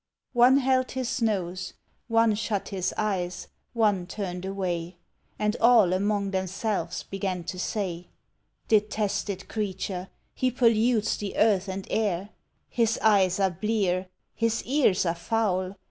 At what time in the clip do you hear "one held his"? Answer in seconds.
0.33-1.21